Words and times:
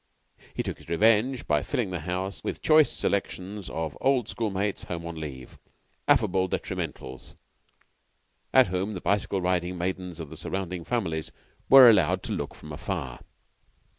He 0.55 0.63
took 0.63 0.79
his 0.79 0.89
revenge 0.89 1.45
by 1.45 1.61
filling 1.61 1.91
the 1.91 1.99
house 1.99 2.41
with 2.43 2.63
choice 2.63 2.91
selections 2.91 3.69
of 3.69 3.95
old 4.01 4.27
schoolmates 4.27 4.85
home 4.85 5.05
on 5.05 5.13
leave 5.15 5.59
affable 6.07 6.47
detrimentals, 6.47 7.35
at 8.51 8.69
whom 8.69 8.95
the 8.95 9.01
bicycle 9.01 9.41
riding 9.41 9.77
maidens 9.77 10.19
of 10.19 10.31
the 10.31 10.37
surrounding 10.37 10.83
families 10.85 11.31
were 11.69 11.87
allowed 11.87 12.23
to 12.23 12.31
look 12.31 12.55
from 12.55 12.71
afar. 12.71 13.19